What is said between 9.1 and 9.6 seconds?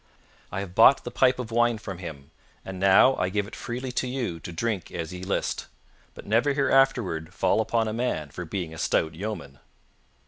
yeoman."